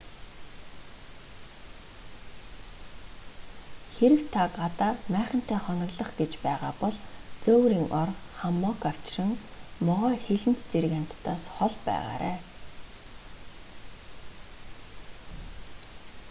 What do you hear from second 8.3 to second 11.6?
хаммок авчран могой хилэнц зэрэг амьтдаас